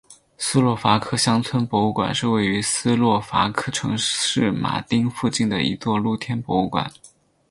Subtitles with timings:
[0.39, 6.91] 斯洛伐克乡村博物馆是位于斯洛伐克城市马丁附近的一座露天博物馆。